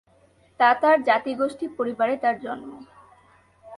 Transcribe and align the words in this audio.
তাতার 0.59 0.97
জাতিগোষ্ঠী 1.03 1.65
পরিবারে 1.77 2.15
তার 2.17 2.35
জন্ম। 2.39 2.69